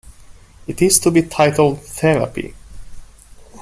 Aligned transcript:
It 0.65 0.81
is 0.81 0.97
to 0.97 1.11
be 1.11 1.21
titled 1.21 1.83
"Therapy". 1.85 2.55